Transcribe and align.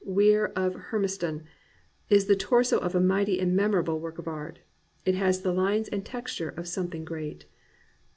Weir 0.03 0.47
of 0.55 0.73
Hermiston, 0.73 1.43
is 2.09 2.25
the 2.25 2.35
torso 2.35 2.79
of 2.79 2.95
a 2.95 2.99
mighty 2.99 3.39
and 3.39 3.55
memorable 3.55 3.99
work 3.99 4.17
of 4.17 4.27
art. 4.27 4.57
It 5.05 5.13
has 5.13 5.43
the 5.43 5.53
lines 5.53 5.87
and 5.89 6.01
the 6.01 6.05
texture 6.09 6.49
of 6.49 6.67
something 6.67 7.05
great. 7.05 7.45